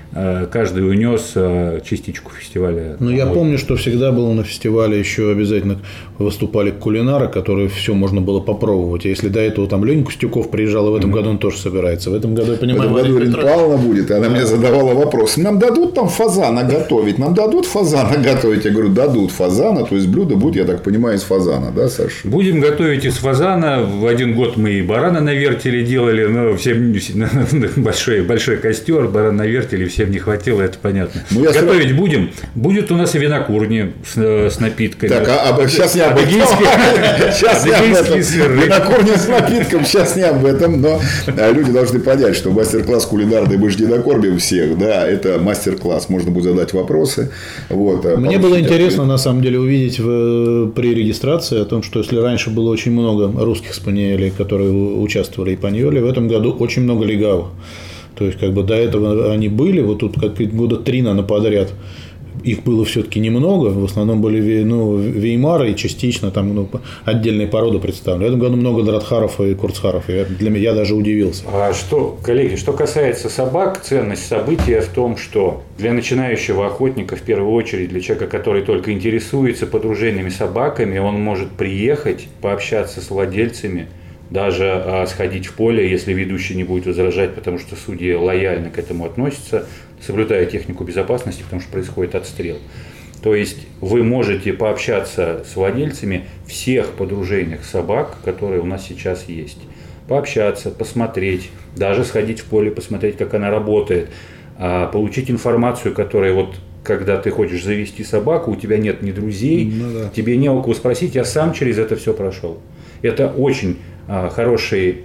каждый 0.51 0.89
унес 0.89 1.33
э, 1.35 1.81
частичку 1.83 2.31
фестиваля. 2.31 2.95
Ну, 2.99 3.09
я 3.09 3.25
помню, 3.25 3.57
что 3.57 3.75
всегда 3.75 4.13
было 4.13 4.33
на 4.33 4.43
фестивале 4.43 4.97
еще 4.97 5.29
обязательно 5.29 5.79
выступали 6.17 6.71
кулинары, 6.71 7.27
которые 7.27 7.67
все 7.67 7.93
можно 7.93 8.21
было 8.21 8.39
попробовать. 8.39 9.05
А 9.05 9.09
если 9.09 9.27
до 9.27 9.41
этого 9.41 9.67
там 9.67 9.83
Леня 9.83 10.05
Костюков 10.05 10.49
приезжал, 10.49 10.87
и 10.87 10.91
в 10.91 10.95
этом 10.95 11.09
mm-hmm. 11.09 11.13
году 11.13 11.29
он 11.31 11.37
тоже 11.37 11.57
собирается. 11.57 12.09
В 12.09 12.15
этом 12.15 12.33
году, 12.33 12.53
я 12.53 12.57
понимаю, 12.57 12.89
в 12.89 12.95
этом 12.95 13.13
году 13.13 13.25
Ирина 13.25 13.37
Павловна 13.37 13.77
будет, 13.77 14.11
и 14.11 14.13
она 14.13 14.29
мне 14.29 14.45
задавала 14.45 14.93
вопрос. 14.93 15.37
Нам 15.37 15.59
дадут 15.59 15.93
там 15.93 16.07
фазана 16.07 16.63
готовить? 16.63 17.17
Нам 17.17 17.33
дадут 17.33 17.65
фазана 17.65 18.17
готовить? 18.17 18.65
Я 18.65 18.71
говорю, 18.71 18.89
дадут 18.89 19.31
фазана, 19.31 19.85
то 19.85 19.95
есть 19.95 20.07
блюдо 20.07 20.35
будет, 20.35 20.55
я 20.55 20.65
так 20.65 20.83
понимаю, 20.83 21.17
из 21.17 21.23
фазана, 21.23 21.71
да, 21.75 21.89
Саша? 21.89 22.15
Будем 22.23 22.61
готовить 22.61 23.03
из 23.05 23.15
фазана. 23.15 23.83
В 23.83 24.05
один 24.05 24.35
год 24.35 24.55
мы 24.55 24.71
и 24.71 24.81
барана 24.81 25.19
на 25.19 25.33
вертеле 25.33 25.83
делали, 25.83 26.25
но 26.25 26.55
всем 26.55 26.95
большой, 27.75 28.21
большой 28.21 28.57
костер, 28.57 29.07
баран 29.07 29.35
на 29.35 29.45
вертеле, 29.45 29.87
все 29.87 30.05
всем 30.05 30.11
не 30.11 30.19
хватило, 30.19 30.61
это 30.61 30.77
понятно. 30.81 31.23
Ну, 31.31 31.43
я 31.43 31.51
Готовить 31.51 31.87
сразу... 31.87 31.95
будем. 31.95 32.31
Будет 32.53 32.91
у 32.91 32.95
нас 32.95 33.15
и 33.15 33.19
винокурни 33.19 33.93
с, 34.05 34.17
э, 34.17 34.49
с 34.49 34.59
напитками. 34.59 35.09
Так, 35.09 35.27
а, 35.27 35.55
а 35.55 35.67
сейчас 35.67 35.95
не 35.95 36.01
об 36.05 36.17
этом. 36.17 36.31
Сейчас 37.31 37.65
не 37.65 37.71
об 37.71 37.93
этом. 37.93 38.19
Винокурни 38.19 39.11
с 39.15 39.27
напитком, 39.27 39.85
сейчас 39.85 40.15
не 40.15 40.23
об 40.23 40.45
этом. 40.45 40.81
Но 40.81 40.99
а, 41.27 41.51
люди 41.51 41.71
должны 41.71 41.99
понять, 41.99 42.35
что 42.35 42.51
мастер-класс 42.51 43.05
кулинарный 43.05 43.57
мы 43.57 43.69
же 43.69 43.79
не 43.79 43.87
накормим 43.87 44.37
всех. 44.39 44.77
Да, 44.77 45.07
это 45.07 45.39
мастер-класс. 45.39 46.09
Можно 46.09 46.31
будет 46.31 46.45
задать 46.45 46.73
вопросы. 46.73 47.31
Вот, 47.69 48.05
а 48.05 48.17
Мне 48.17 48.37
было 48.37 48.59
интересно, 48.59 49.05
на 49.05 49.17
самом 49.17 49.41
деле, 49.41 49.59
увидеть 49.59 49.99
в, 49.99 50.71
при 50.71 50.93
регистрации 50.93 51.61
о 51.61 51.65
том, 51.65 51.83
что 51.83 51.99
если 51.99 52.17
раньше 52.17 52.49
было 52.49 52.69
очень 52.69 52.91
много 52.91 53.31
русских 53.43 53.73
спаниелей, 53.73 54.31
которые 54.31 54.71
участвовали 54.71 55.53
и 55.53 55.55
паньоли, 55.55 55.99
в 55.99 56.07
этом 56.07 56.27
году 56.27 56.55
очень 56.59 56.83
много 56.83 57.05
легавых. 57.05 57.47
То 58.15 58.25
есть, 58.25 58.39
как 58.39 58.53
бы 58.53 58.63
до 58.63 58.75
этого 58.75 59.33
они 59.33 59.49
были, 59.49 59.81
вот 59.81 59.99
тут 59.99 60.19
как 60.19 60.37
года 60.53 60.77
три, 60.77 61.01
наверное, 61.01 61.25
подряд. 61.25 61.73
Их 62.43 62.63
было 62.63 62.85
все-таки 62.85 63.19
немного, 63.19 63.69
в 63.69 63.83
основном 63.85 64.21
были 64.21 64.63
ну, 64.63 64.97
веймары 64.97 65.71
и 65.71 65.75
частично 65.75 66.31
там 66.31 66.53
ну, 66.53 66.69
отдельные 67.03 67.47
породы 67.47 67.79
представлены. 67.79 68.25
В 68.25 68.27
этом 68.27 68.39
году 68.39 68.55
много 68.57 68.83
дратхаров 68.83 69.39
и 69.41 69.53
курцхаров. 69.55 70.09
Я, 70.09 70.25
для 70.25 70.49
меня 70.49 70.65
я 70.65 70.73
даже 70.73 70.95
удивился. 70.95 71.43
А 71.51 71.73
что, 71.73 72.17
коллеги, 72.23 72.55
что 72.55 72.73
касается 72.73 73.29
собак, 73.29 73.81
ценность 73.83 74.27
события 74.27 74.81
в 74.81 74.89
том, 74.89 75.17
что 75.17 75.63
для 75.77 75.93
начинающего 75.93 76.67
охотника, 76.67 77.15
в 77.15 77.21
первую 77.21 77.51
очередь, 77.53 77.89
для 77.89 78.01
человека, 78.01 78.27
который 78.27 78.63
только 78.63 78.91
интересуется 78.91 79.67
подружениями 79.67 80.29
собаками, 80.29 80.97
он 80.97 81.21
может 81.21 81.51
приехать, 81.51 82.27
пообщаться 82.41 83.01
с 83.01 83.09
владельцами– 83.09 83.87
даже 84.29 84.71
а, 84.71 85.05
сходить 85.07 85.45
в 85.45 85.53
поле, 85.53 85.89
если 85.89 86.13
ведущий 86.13 86.55
не 86.55 86.63
будет 86.63 86.87
возражать, 86.87 87.35
потому 87.35 87.59
что 87.59 87.75
судьи 87.75 88.13
лояльно 88.13 88.69
к 88.69 88.79
этому 88.79 89.05
относятся, 89.05 89.67
соблюдая 90.01 90.45
технику 90.45 90.83
безопасности, 90.83 91.43
потому 91.43 91.61
что 91.61 91.71
происходит 91.71 92.15
отстрел. 92.15 92.57
То 93.21 93.33
есть 93.33 93.57
вы 93.81 94.03
можете 94.03 94.53
пообщаться 94.53 95.43
с 95.51 95.55
владельцами 95.55 96.25
всех 96.45 96.91
подружейных 96.91 97.65
собак, 97.65 98.17
которые 98.23 98.61
у 98.61 98.65
нас 98.65 98.85
сейчас 98.85 99.27
есть. 99.27 99.57
Пообщаться, 100.07 100.69
посмотреть, 100.69 101.49
даже 101.75 102.03
сходить 102.03 102.41
в 102.41 102.45
поле, 102.45 102.69
посмотреть, 102.69 103.17
как 103.17 103.33
она 103.33 103.49
работает, 103.49 104.09
а, 104.57 104.87
получить 104.87 105.31
информацию, 105.31 105.95
которая 105.95 106.33
вот 106.33 106.55
когда 106.83 107.17
ты 107.17 107.31
хочешь 107.31 107.63
завести 107.63 108.03
собаку, 108.03 108.51
у 108.51 108.55
тебя 108.55 108.77
нет 108.77 109.01
ни 109.01 109.11
друзей, 109.11 109.73
ну, 109.73 109.91
да. 109.91 110.09
тебе 110.09 110.37
не 110.37 110.49
у 110.49 110.61
кого 110.61 110.75
спросить, 110.75 111.15
я 111.15 111.25
сам 111.25 111.51
через 111.51 111.79
это 111.79 111.95
все 111.95 112.13
прошел. 112.13 112.59
Это 113.01 113.27
очень 113.27 113.79
а, 114.07 114.29
хороший 114.29 115.03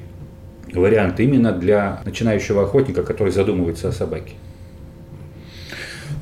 вариант 0.72 1.18
именно 1.20 1.52
для 1.52 2.02
начинающего 2.04 2.64
охотника, 2.64 3.02
который 3.02 3.32
задумывается 3.32 3.88
о 3.88 3.92
собаке. 3.92 4.34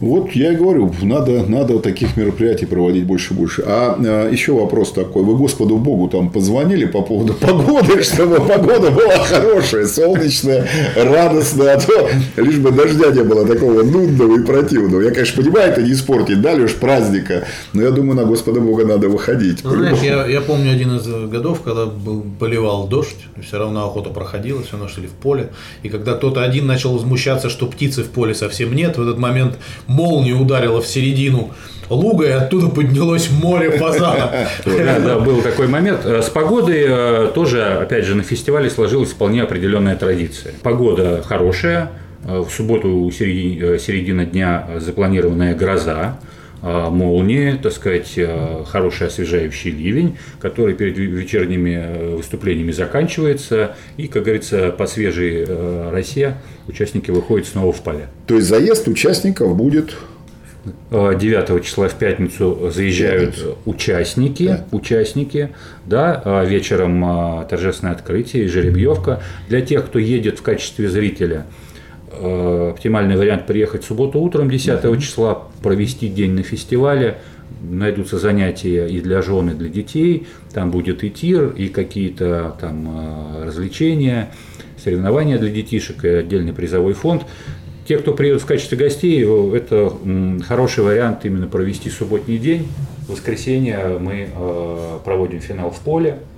Вот 0.01 0.31
я 0.33 0.53
и 0.53 0.57
говорю, 0.57 0.95
надо, 1.03 1.45
надо 1.49 1.81
таких 1.81 2.17
мероприятий 2.17 2.67
проводить 2.67 3.05
больше 3.05 3.35
и 3.35 3.37
больше. 3.37 3.65
А, 3.67 3.99
а 3.99 4.31
еще 4.31 4.53
вопрос 4.53 4.93
такой. 4.93 5.25
Вы 5.25 5.37
Господу 5.37 5.77
Богу 5.77 6.09
там 6.09 6.31
позвонили 6.31 6.85
по 6.85 7.03
поводу 7.03 7.35
погоды, 7.41 8.03
чтобы 8.05 8.37
погода 8.37 8.93
была 8.93 9.19
хорошая, 9.19 9.87
солнечная, 9.87 10.69
радостная, 10.95 11.75
а 11.75 11.81
то 11.81 12.09
лишь 12.37 12.59
бы 12.59 12.71
дождя 12.71 13.11
не 13.11 13.25
было 13.25 13.45
такого 13.45 13.83
нудного 13.83 14.39
и 14.39 14.45
противного. 14.45 15.01
Я, 15.01 15.11
конечно, 15.11 15.43
понимаю, 15.43 15.73
это 15.73 15.83
не 15.83 15.93
испортить, 15.93 16.41
да, 16.41 16.55
лишь 16.55 16.75
праздника, 16.75 17.47
но 17.73 17.83
я 17.83 17.91
думаю, 17.91 18.15
на 18.15 18.25
Господа 18.25 18.61
Бога 18.61 18.85
надо 18.85 19.09
выходить. 19.09 19.65
Ну, 19.65 19.71
знаешь, 19.71 19.99
я, 20.01 20.27
я 20.27 20.41
помню 20.41 20.71
один 20.71 20.97
из 20.97 21.07
годов, 21.29 21.63
когда 21.63 21.87
был, 21.87 22.25
поливал 22.39 22.87
дождь, 22.87 23.19
все 23.43 23.59
равно 23.59 23.85
охота 23.85 24.11
проходила, 24.11 24.63
все 24.63 24.73
равно 24.73 24.89
шли 24.89 25.09
в 25.09 25.13
поле, 25.13 25.51
и 25.83 25.89
когда 25.89 26.15
кто-то 26.15 26.45
один 26.45 26.67
начал 26.67 26.93
возмущаться, 26.93 27.51
что 27.51 27.67
птицы 27.67 28.05
в 28.05 28.11
поле 28.11 28.35
совсем 28.35 28.73
нет, 28.75 28.97
в 28.97 29.03
этот 29.03 29.19
момент 29.19 29.59
молния 29.89 30.35
ударила 30.35 30.81
в 30.81 30.87
середину 30.87 31.51
луга, 31.91 32.27
и 32.27 32.31
оттуда 32.31 32.69
поднялось 32.69 33.31
море 33.31 33.73
фазана. 33.73 34.31
Да, 34.65 34.99
да, 35.01 35.19
был 35.19 35.43
такой 35.43 35.67
момент. 35.67 36.03
Э, 36.05 36.23
с 36.23 36.29
погодой 36.29 36.85
э, 36.87 37.31
тоже, 37.35 37.65
опять 37.65 38.05
же, 38.05 38.15
на 38.15 38.23
фестивале 38.23 38.71
сложилась 38.71 39.11
вполне 39.11 39.43
определенная 39.43 39.97
традиция. 39.97 40.53
Погода 40.63 41.23
хорошая, 41.27 41.91
э, 42.25 42.39
в 42.39 42.51
субботу 42.51 43.11
середина 43.11 44.25
дня 44.25 44.69
запланированная 44.77 45.55
гроза, 45.55 46.19
молнии, 46.63 47.59
так 47.63 47.73
сказать, 47.73 48.19
хороший 48.67 49.07
освежающий 49.07 49.71
ливень, 49.71 50.17
который 50.41 50.75
перед 50.75 50.97
вечерними 50.97 52.17
выступлениями 52.17 52.73
заканчивается, 52.73 53.77
и, 53.97 54.09
как 54.09 54.25
говорится, 54.25 54.71
по 54.71 54.87
свежей 54.87 55.45
росе 55.91 56.35
участники 56.67 57.11
выходят 57.11 57.47
снова 57.47 57.73
в 57.73 57.83
поля. 57.83 58.09
То 58.27 58.35
есть 58.37 58.49
заезд 58.49 58.89
участников 58.89 59.57
будет 59.57 59.95
9 60.91 61.65
числа 61.65 61.89
в 61.89 61.95
пятницу 61.95 62.71
заезжают 62.75 63.37
пятницу. 63.37 63.59
участники, 63.65 64.47
да. 64.49 64.67
участники, 64.73 65.51
да, 65.87 66.21
а 66.25 66.45
вечером 66.45 67.47
торжественное 67.49 67.95
открытие 67.95 68.45
и 68.45 68.49
жеребьевка. 68.49 69.23
Для 69.49 69.63
тех, 69.63 69.87
кто 69.87 69.99
едет 69.99 70.41
в 70.41 70.43
качестве 70.43 70.89
зрителя, 70.91 71.47
оптимальный 72.13 73.17
вариант 73.17 73.47
приехать 73.47 73.85
в 73.85 73.87
субботу 73.87 74.21
утром 74.21 74.51
10 74.51 74.85
угу. 74.85 74.97
числа, 74.97 75.43
провести 75.63 76.09
день 76.09 76.33
на 76.33 76.43
фестивале, 76.43 77.19
найдутся 77.63 78.19
занятия 78.19 78.87
и 78.87 79.01
для 79.01 79.23
жен, 79.23 79.51
и 79.51 79.55
для 79.55 79.69
детей, 79.69 80.27
там 80.53 80.71
будет 80.71 81.05
и 81.05 81.11
тир, 81.11 81.49
и 81.51 81.69
какие-то 81.69 82.57
там 82.61 83.43
развлечения, 83.45 84.31
соревнования 84.83 85.39
для 85.39 85.51
детишек 85.51 86.05
и 86.05 86.09
отдельный 86.09 86.53
призовой 86.53 86.95
фонд. 86.95 87.25
Те, 87.87 87.99
кто 87.99 88.13
приедут 88.13 88.43
в 88.43 88.47
качестве 88.47 88.77
гостей, 88.77 89.25
это 89.55 89.93
хороший 90.47 90.85
вариант 90.85 91.25
именно 91.25 91.47
провести 91.47 91.89
субботний 91.89 92.39
день. 92.39 92.69
В 93.07 93.13
воскресенье 93.13 93.99
мы 93.99 94.29
э, 94.35 94.99
проводим 95.05 95.41
финал 95.41 95.71
в 95.71 95.79
поле, 95.81 96.19
э, 96.19 96.38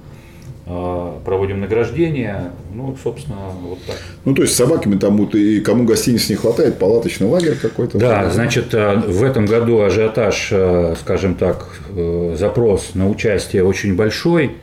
проводим 1.24 1.60
награждение, 1.60 2.52
ну, 2.72 2.96
собственно, 3.02 3.36
вот 3.62 3.78
так. 3.86 3.96
Ну, 4.24 4.34
то 4.34 4.42
есть, 4.42 4.54
с 4.54 4.56
собаками 4.56 4.96
там 4.96 5.22
и 5.24 5.60
кому 5.60 5.84
гостиниц 5.84 6.28
не 6.30 6.36
хватает, 6.36 6.78
палаточный 6.78 7.26
лагерь 7.26 7.56
какой-то? 7.56 7.98
Да, 7.98 8.30
значит, 8.30 8.72
э, 8.74 8.96
в 8.96 9.22
этом 9.24 9.46
году 9.46 9.80
ажиотаж, 9.80 10.52
скажем 11.00 11.34
так, 11.34 11.68
запрос 12.36 12.90
на 12.94 13.08
участие 13.08 13.64
очень 13.64 13.96
большой– 13.96 14.52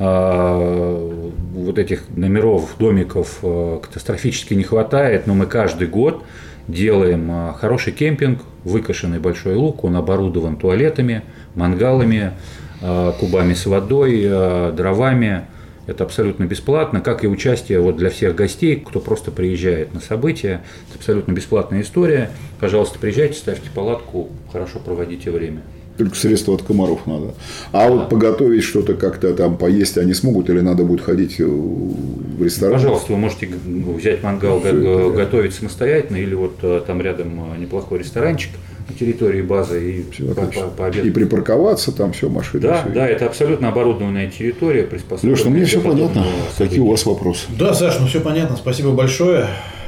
а, 0.00 1.34
вот 1.54 1.78
этих 1.78 2.04
номеров, 2.14 2.76
домиков 2.78 3.38
э, 3.42 3.80
катастрофически 3.82 4.54
не 4.54 4.62
хватает, 4.62 5.26
но 5.26 5.34
мы 5.34 5.46
каждый 5.46 5.88
год 5.88 6.22
делаем 6.68 7.28
а, 7.32 7.52
хороший 7.58 7.92
кемпинг, 7.92 8.42
выкошенный 8.62 9.18
большой 9.18 9.56
лук, 9.56 9.82
он 9.82 9.96
оборудован 9.96 10.56
туалетами, 10.56 11.22
мангалами, 11.56 12.30
а, 12.30 12.34
кубами 12.80 13.54
с 13.54 13.66
водой, 13.66 14.22
а, 14.26 14.72
дровами. 14.72 15.42
Это 15.86 16.04
абсолютно 16.04 16.44
бесплатно, 16.44 17.00
как 17.00 17.24
и 17.24 17.28
участие 17.28 17.80
вот 17.80 17.96
для 17.96 18.10
всех 18.10 18.34
гостей, 18.34 18.76
кто 18.76 19.00
просто 19.00 19.30
приезжает 19.30 19.94
на 19.94 20.00
события. 20.00 20.60
Это 20.90 20.98
абсолютно 20.98 21.32
бесплатная 21.32 21.80
история. 21.80 22.30
Пожалуйста, 22.60 22.98
приезжайте, 22.98 23.38
ставьте 23.38 23.70
палатку, 23.74 24.28
хорошо 24.52 24.80
проводите 24.80 25.30
время. 25.30 25.62
Только 25.96 26.14
средства 26.14 26.54
от 26.54 26.62
комаров 26.62 27.06
надо. 27.06 27.34
А 27.72 27.88
вот 27.88 28.08
поготовить 28.10 28.62
что-то 28.62 28.94
как-то 28.94 29.34
там 29.34 29.56
поесть 29.56 29.98
они 29.98 30.14
смогут 30.14 30.48
или 30.50 30.60
надо 30.60 30.84
будет 30.84 31.00
ходить 31.00 31.38
в 31.40 32.44
ресторан? 32.44 32.74
Пожалуйста, 32.74 33.12
вы 33.12 33.18
можете 33.18 33.48
взять 33.96 34.22
мангал, 34.22 34.60
го- 34.60 35.10
готовить 35.10 35.54
самостоятельно 35.54 36.18
или 36.18 36.34
вот 36.34 36.58
э, 36.62 36.82
там 36.86 37.00
рядом 37.00 37.52
э, 37.54 37.58
неплохой 37.60 37.98
ресторанчик 37.98 38.50
территории 38.98 39.42
базы 39.42 39.92
и 40.18 40.22
по- 40.34 40.90
по-. 40.90 40.96
И 40.96 41.10
припарковаться 41.10 41.92
там 41.92 42.12
все 42.12 42.28
машины. 42.28 42.62
Да, 42.62 42.82
всё. 42.84 42.92
да, 42.94 43.08
это 43.08 43.26
абсолютно 43.26 43.68
оборудованная 43.68 44.30
территория, 44.30 44.84
приспособленная. 44.84 45.36
Леш, 45.36 45.44
ну 45.44 45.50
мне 45.50 45.64
все 45.64 45.80
понятно. 45.80 46.22
события. 46.24 46.64
Какие 46.64 46.80
у 46.80 46.88
вас 46.90 47.04
вопросы? 47.06 47.46
Да, 47.58 47.74
Саш, 47.74 47.98
ну 48.00 48.06
все 48.06 48.20
понятно. 48.20 48.56
Спасибо 48.56 48.92
большое. 48.92 49.46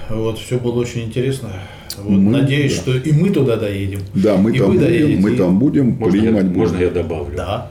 Вот, 0.08 0.38
все 0.38 0.58
было 0.58 0.80
очень 0.80 1.04
интересно. 1.04 1.50
Вот, 1.98 2.10
Мы- 2.18 2.30
надеюсь, 2.30 2.76
да. 2.76 2.80
что 2.82 2.96
и 2.96 3.12
мы 3.12 3.30
туда 3.30 3.56
доедем. 3.56 4.00
Да, 4.14 4.36
мы 4.36 4.52
И 4.52 4.58
там 4.58 4.68
вы 4.68 4.74
будем, 4.74 4.86
доедете, 4.88 5.20
мы 5.20 5.32
и- 5.32 5.36
там 5.36 5.58
будем, 5.58 5.86
Можно, 5.92 6.16
я, 6.16 6.22
принимать 6.22 6.44
будем. 6.46 6.58
можно 6.60 6.76
я 6.78 6.90
добавлю? 6.90 7.36
Да. 7.36 7.70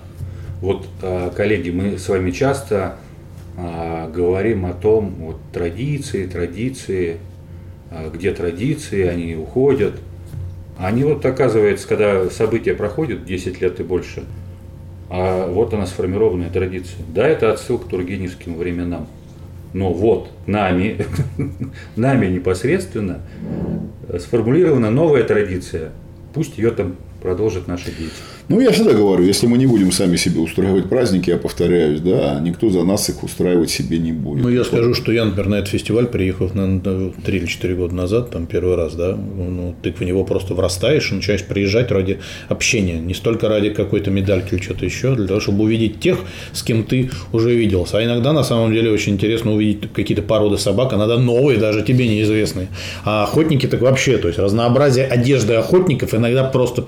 Вот, 0.62 0.88
а, 1.02 1.30
коллеги, 1.32 1.70
мы 1.70 1.98
с 1.98 2.08
вами 2.10 2.32
часто 2.32 2.96
а, 3.58 4.10
говорим 4.10 4.66
о 4.66 4.74
том, 4.74 5.16
вот 5.20 5.38
традиции, 5.52 6.28
традиции, 6.28 7.18
а, 7.92 8.10
где 8.10 8.32
традиции, 8.32 9.04
они 9.06 9.36
уходят. 9.36 9.94
Они 10.80 11.04
вот, 11.04 11.26
оказывается, 11.26 11.88
когда 11.88 12.30
события 12.30 12.74
проходят 12.74 13.26
10 13.26 13.60
лет 13.62 13.80
и 13.82 13.84
больше, 13.84 14.24
а 15.10 15.46
вот 15.52 15.74
она 15.74 15.86
сформированная 15.86 16.50
традиция. 16.50 17.02
Да, 17.14 17.28
это 17.28 17.52
отсылка 17.52 17.86
к 17.86 17.90
тургеневским 17.90 18.56
временам. 18.56 19.08
Но 19.74 19.92
вот 19.92 20.32
нами, 20.48 21.06
нами 21.98 22.28
непосредственно 22.28 23.20
сформулирована 24.20 24.90
новая 24.90 25.24
традиция. 25.24 25.92
Пусть 26.34 26.58
ее 26.58 26.72
там 26.72 26.96
продолжат 27.22 27.68
наши 27.68 27.92
дети. 27.92 28.14
Ну, 28.50 28.60
я 28.60 28.72
всегда 28.72 28.94
говорю, 28.94 29.24
если 29.24 29.46
мы 29.46 29.60
не 29.60 29.68
будем 29.68 29.92
сами 29.92 30.16
себе 30.16 30.40
устраивать 30.40 30.90
праздники, 30.90 31.30
я 31.30 31.38
повторяюсь, 31.38 32.02
да, 32.02 32.40
никто 32.42 32.72
за 32.72 32.84
нас 32.84 33.08
их 33.08 33.24
устраивать 33.24 33.70
себе 33.70 34.00
не 34.00 34.12
будет. 34.12 34.42
Ну, 34.42 34.50
я 34.50 34.64
скажу, 34.64 34.96
что 34.96 35.12
я, 35.12 35.24
например, 35.26 35.50
на 35.50 35.56
этот 35.56 35.70
фестиваль 35.70 36.08
приехал 36.08 36.50
на 36.56 36.80
3 36.82 37.38
или 37.38 37.46
4 37.46 37.76
года 37.76 37.94
назад, 37.94 38.32
там 38.32 38.48
первый 38.48 38.76
раз, 38.76 38.96
да, 38.96 39.16
ну, 39.16 39.76
ты 39.84 39.92
в 39.92 40.02
него 40.02 40.24
просто 40.24 40.56
врастаешь 40.56 41.12
и 41.12 41.16
начинаешь 41.16 41.44
приезжать 41.44 41.92
ради 41.92 42.18
общения, 42.48 43.00
не 43.00 43.14
столько 43.14 43.50
ради 43.50 43.70
какой-то 43.70 44.10
медальки 44.10 44.56
или 44.56 44.62
что-то 44.64 44.84
еще, 44.84 45.14
для 45.14 45.28
того, 45.28 45.40
чтобы 45.40 45.66
увидеть 45.66 46.00
тех, 46.00 46.18
с 46.52 46.64
кем 46.64 46.86
ты 46.86 47.12
уже 47.32 47.54
виделся. 47.54 48.00
А 48.00 48.04
иногда, 48.04 48.34
на 48.34 48.44
самом 48.44 48.74
деле, 48.74 48.90
очень 48.92 49.14
интересно 49.14 49.54
увидеть 49.54 49.94
какие-то 49.94 50.24
породы 50.24 50.58
собак, 50.58 50.92
иногда 50.92 51.20
новые, 51.20 51.60
даже 51.60 51.84
тебе 51.84 52.08
неизвестные. 52.08 52.70
А 53.06 53.26
охотники 53.26 53.68
так 53.68 53.82
вообще, 53.82 54.18
то 54.18 54.28
есть 54.28 54.40
разнообразие 54.40 55.06
одежды 55.06 55.54
охотников 55.54 56.16
иногда 56.16 56.46
просто 56.46 56.86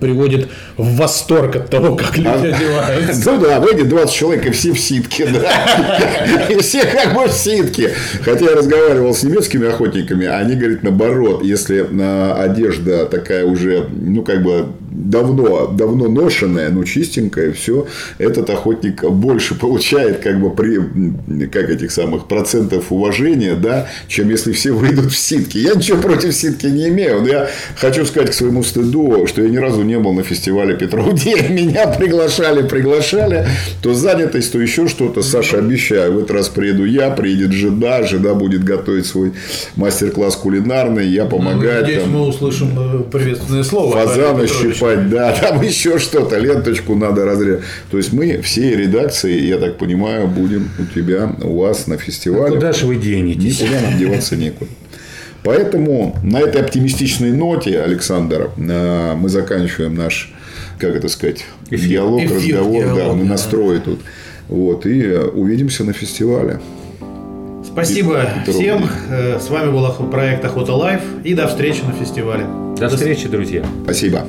приводит 0.00 0.48
в 0.76 1.03
восторг 1.04 1.56
от 1.56 1.70
того, 1.70 1.96
как 1.96 2.16
люди 2.16 2.28
одеваются. 2.28 3.30
Ну 3.30 3.40
да, 3.40 3.60
выйдет 3.60 3.88
20 3.88 4.14
человек, 4.14 4.46
и 4.46 4.50
все 4.50 4.72
в 4.72 4.80
ситке, 4.80 5.26
да. 5.26 6.46
И 6.48 6.58
все 6.60 6.84
как 6.84 7.14
бы 7.14 7.26
в 7.26 7.32
ситке. 7.32 7.92
Хотя 8.22 8.46
я 8.46 8.56
разговаривал 8.56 9.14
с 9.14 9.22
немецкими 9.22 9.68
охотниками, 9.68 10.26
они 10.26 10.54
говорят 10.54 10.82
наоборот, 10.82 11.44
если 11.44 11.86
а, 12.00 12.42
одежда 12.42 13.06
такая 13.06 13.44
уже, 13.44 13.86
ну, 13.90 14.22
как 14.22 14.42
бы 14.42 14.66
давно, 14.94 15.66
давно 15.66 16.08
ношенная, 16.08 16.70
ну, 16.70 16.84
чистенькая, 16.84 17.52
все, 17.52 17.86
этот 18.18 18.48
охотник 18.48 19.04
больше 19.04 19.54
получает, 19.54 20.20
как 20.20 20.40
бы, 20.40 20.50
при, 20.50 20.78
как 21.48 21.68
этих 21.68 21.90
самых 21.90 22.28
процентов 22.28 22.92
уважения, 22.92 23.54
да, 23.56 23.88
чем 24.06 24.30
если 24.30 24.52
все 24.52 24.72
выйдут 24.72 25.12
в 25.12 25.16
ситки. 25.16 25.58
Я 25.58 25.74
ничего 25.74 26.00
против 26.00 26.34
ситки 26.34 26.66
не 26.66 26.88
имею, 26.88 27.20
но 27.22 27.28
я 27.28 27.48
хочу 27.76 28.06
сказать 28.06 28.30
к 28.30 28.34
своему 28.34 28.62
стыду, 28.62 29.26
что 29.26 29.42
я 29.42 29.48
ни 29.48 29.56
разу 29.56 29.82
не 29.82 29.98
был 29.98 30.12
на 30.12 30.22
фестивале 30.22 30.76
Петроудея. 30.76 31.48
Меня 31.48 31.88
приглашали, 31.88 32.66
приглашали, 32.66 33.46
то 33.82 33.94
занятость, 33.94 34.52
то 34.52 34.60
еще 34.60 34.86
что-то. 34.86 35.22
Саша, 35.22 35.58
обещаю, 35.58 36.12
в 36.14 36.18
этот 36.18 36.30
раз 36.30 36.48
приеду 36.48 36.84
я, 36.84 37.10
приедет 37.10 37.52
жена, 37.52 38.04
жена 38.04 38.34
будет 38.34 38.62
готовить 38.62 39.06
свой 39.06 39.32
мастер-класс 39.74 40.36
кулинарный, 40.36 41.08
я 41.08 41.24
помогать. 41.24 41.82
Надеюсь, 41.82 42.02
там, 42.02 42.12
мы 42.12 42.26
услышим 42.26 42.70
э, 42.78 43.02
приветственное 43.10 43.64
слово. 43.64 43.92
фазана 43.92 44.44
Олега 44.44 44.83
Щипать, 44.84 45.10
да, 45.10 45.32
там 45.40 45.62
еще 45.62 45.98
что-то, 45.98 46.38
ленточку 46.38 46.94
надо 46.94 47.24
разрезать. 47.24 47.62
То 47.90 47.96
есть 47.96 48.12
мы 48.12 48.40
всей 48.42 48.76
редакции, 48.76 49.40
я 49.40 49.58
так 49.58 49.78
понимаю, 49.78 50.28
будем 50.28 50.70
у 50.78 50.84
тебя, 50.84 51.34
у 51.42 51.58
вас 51.58 51.86
на 51.86 51.96
фестивале. 51.96 52.54
Куда 52.54 52.72
же 52.72 52.86
вы 52.86 52.96
денетесь? 52.96 53.60
Никуда 53.60 53.80
нам 53.80 53.98
деваться 53.98 54.36
некуда. 54.36 54.70
Поэтому 55.42 56.16
на 56.22 56.40
этой 56.40 56.62
оптимистичной 56.62 57.32
ноте, 57.32 57.80
Александр, 57.80 58.50
э, 58.56 59.14
мы 59.14 59.28
заканчиваем 59.28 59.94
наш, 59.94 60.32
как 60.78 60.96
это 60.96 61.08
сказать, 61.08 61.44
Эфир. 61.68 61.88
диалог, 61.88 62.22
Эфир, 62.22 62.36
разговор, 62.36 62.84
да, 62.86 62.94
диалог, 62.94 63.16
мы 63.16 63.24
да. 63.24 63.30
настрои 63.30 63.78
тут. 63.78 64.00
Вот, 64.48 64.86
и 64.86 65.02
увидимся 65.12 65.84
на 65.84 65.92
фестивале. 65.92 66.60
Спасибо 67.64 68.24
Петров. 68.46 68.56
всем. 68.56 68.88
Э, 69.10 69.38
С 69.40 69.50
вами 69.50 69.70
был 69.70 69.86
проект 70.08 70.44
Охота 70.44 70.74
Life. 70.74 71.00
И 71.24 71.34
до 71.34 71.48
встречи 71.48 71.80
на 71.82 71.92
фестивале. 71.92 72.46
До 72.78 72.88
встречи, 72.88 73.26
друзья. 73.28 73.64
Спасибо. 73.84 74.24